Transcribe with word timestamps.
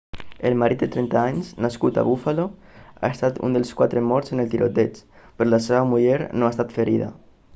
el 0.47 0.55
marit 0.59 0.79
de 0.83 0.87
30 0.93 1.19
anys 1.23 1.51
nascut 1.65 1.97
a 1.97 2.05
buffalo 2.07 2.45
ha 3.01 3.11
estat 3.15 3.37
un 3.49 3.57
dels 3.57 3.73
quatre 3.81 4.03
morts 4.11 4.35
en 4.37 4.43
el 4.45 4.49
tiroteig 4.55 4.97
però 5.21 5.51
la 5.53 5.63
seva 5.67 5.85
muller 5.93 6.19
no 6.39 6.49
ha 6.49 6.55
estat 6.57 6.77
ferida 6.79 7.11